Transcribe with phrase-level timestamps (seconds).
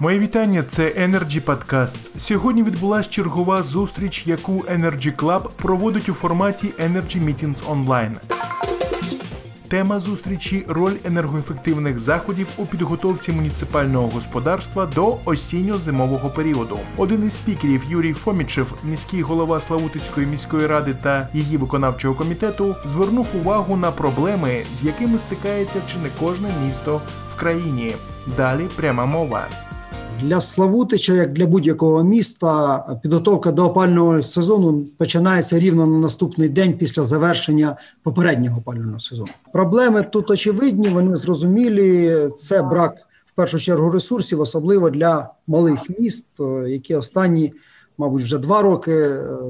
[0.00, 2.18] Моє вітання, це Energy Podcast.
[2.18, 8.12] Сьогодні відбулася чергова зустріч, яку Energy Club проводить у форматі Energy Meetings Online.
[9.68, 16.78] Тема зустрічі роль енергоефективних заходів у підготовці муніципального господарства до осінньо-зимового періоду.
[16.96, 23.26] Один із спікерів Юрій Фомічев, міський голова Славутицької міської ради та її виконавчого комітету, звернув
[23.40, 27.00] увагу на проблеми, з якими стикається чи не кожне місто
[27.34, 27.94] в країні.
[28.36, 29.48] Далі пряма мова.
[30.22, 36.72] Для Славутича, як для будь-якого міста, підготовка до опального сезону починається рівно на наступний день
[36.78, 39.28] після завершення попереднього опального сезону.
[39.52, 42.16] Проблеми тут очевидні, вони зрозумілі.
[42.36, 42.94] Це брак
[43.26, 46.28] в першу чергу ресурсів, особливо для малих міст,
[46.66, 47.52] які останні
[47.98, 48.92] мабуть, вже два роки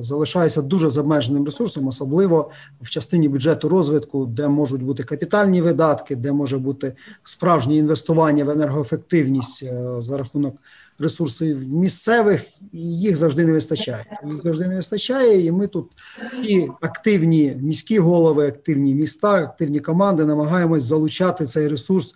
[0.00, 5.62] залишаюся залишається дуже з обмеженим ресурсом, особливо в частині бюджету розвитку, де можуть бути капітальні
[5.62, 6.94] видатки, де може бути
[7.24, 10.56] справжнє інвестування в енергоефективність е, за рахунок
[10.98, 14.04] ресурсів місцевих, і їх завжди не вистачає.
[14.24, 15.90] Їх завжди не вистачає, і ми тут
[16.30, 22.14] всі активні міські голови, активні міста, активні команди намагаємось залучати цей ресурс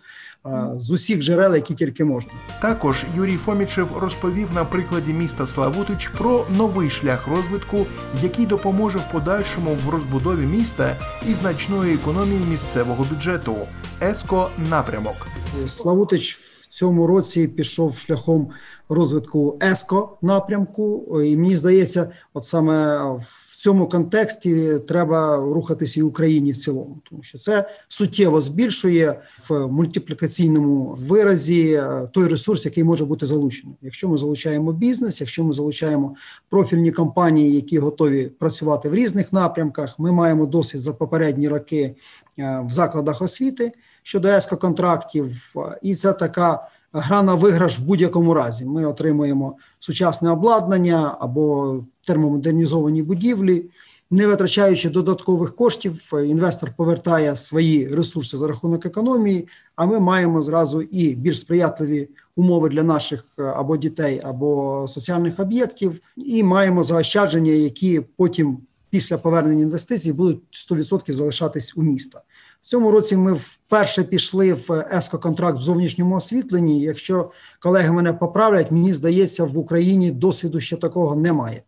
[0.75, 2.31] з усіх джерел, які тільки можна.
[2.61, 7.85] Також Юрій Фомічев розповів на прикладі міста Славутич про новий шлях розвитку,
[8.23, 10.97] який допоможе в подальшому в розбудові міста
[11.29, 13.55] і значної економії місцевого бюджету.
[14.01, 15.27] Еско напрямок.
[15.67, 16.50] Славутич в
[16.81, 18.49] цьому році пішов шляхом
[18.89, 26.51] розвитку ЕСКО напрямку, і мені здається, от саме в цьому контексті треба рухатися і Україні
[26.51, 33.05] в цілому, тому що це суттєво збільшує в мультиплікаційному виразі е, той ресурс, який може
[33.05, 33.75] бути залучений.
[33.81, 36.15] Якщо ми залучаємо бізнес, якщо ми залучаємо
[36.49, 41.95] профільні компанії, які готові працювати в різних напрямках, ми маємо досвід за попередні роки
[42.39, 43.71] е, в закладах освіти
[44.03, 48.65] щодо ЕСКО контрактів, і це така гра на виграш в будь-якому разі.
[48.65, 51.75] Ми отримуємо сучасне обладнання або
[52.05, 53.65] термомодернізовані будівлі.
[54.13, 59.47] Не витрачаючи додаткових коштів, інвестор повертає свої ресурси за рахунок економії.
[59.75, 65.39] А ми маємо зразу і більш сприятливі умови для наших е, або дітей, або соціальних
[65.39, 68.57] об'єктів, і маємо заощадження, які потім
[68.89, 72.21] після повернення інвестицій будуть 100% залишатись у міста.
[72.61, 76.79] В цьому році ми вперше пішли в ЕСКО-контракт в зовнішньому освітленні.
[76.79, 81.63] Якщо колеги мене поправлять, мені здається, в Україні досвіду ще такого немає.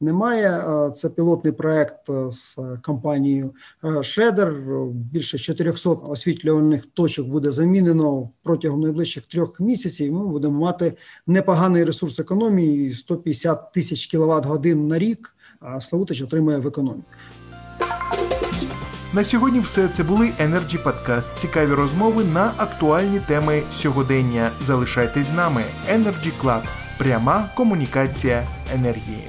[0.00, 3.54] Немає е, це пілотний проект е, з компанією
[4.02, 4.54] Шредер.
[4.90, 10.12] Більше 400 освітлювальних точок буде замінено протягом найближчих трьох місяців.
[10.12, 10.92] Ми будемо мати
[11.26, 15.36] непоганий ресурс економії 150 тисяч кВт годин на рік.
[15.60, 17.04] А Славутич отримує в економіку.
[19.16, 21.36] На сьогодні все це були Energy Podcast.
[21.36, 24.50] Цікаві розмови на актуальні теми сьогодення.
[24.60, 25.64] Залишайтесь з нами.
[25.90, 26.60] Energy Club.
[26.98, 29.28] Пряма комунікація енергії.